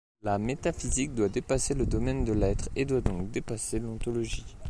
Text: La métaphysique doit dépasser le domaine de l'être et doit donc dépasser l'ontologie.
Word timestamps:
La 0.23 0.39
métaphysique 0.39 1.13
doit 1.13 1.29
dépasser 1.29 1.75
le 1.75 1.85
domaine 1.85 2.25
de 2.25 2.33
l'être 2.33 2.69
et 2.75 2.85
doit 2.85 3.01
donc 3.01 3.29
dépasser 3.29 3.77
l'ontologie. 3.77 4.57